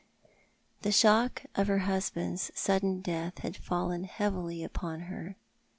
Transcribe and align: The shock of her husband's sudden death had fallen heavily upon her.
The 0.81 0.91
shock 0.91 1.45
of 1.53 1.67
her 1.67 1.77
husband's 1.85 2.49
sudden 2.55 3.01
death 3.01 3.37
had 3.37 3.55
fallen 3.55 4.05
heavily 4.05 4.63
upon 4.63 5.01
her. 5.01 5.35